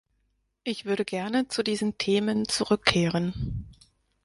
Ich 0.63 0.85
würde 0.85 1.05
gerne 1.05 1.47
zu 1.47 1.61
diesen 1.61 1.99
Themen 1.99 2.47
zurückkehren. 2.47 3.67